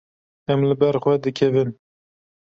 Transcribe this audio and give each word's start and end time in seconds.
Em 0.51 0.59
li 0.69 0.75
ber 0.81 0.95
xwe 1.03 1.13
dikevin. 1.23 1.69